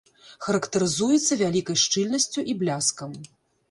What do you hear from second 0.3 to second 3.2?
Характарызуецца вялікай шчыльнасцю і бляскам.